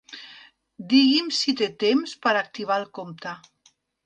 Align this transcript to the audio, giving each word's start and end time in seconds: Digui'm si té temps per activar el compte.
Digui'm 0.93 1.29
si 1.41 1.55
té 1.59 1.67
temps 1.85 2.17
per 2.25 2.35
activar 2.41 2.81
el 2.83 2.89
compte. 3.01 3.37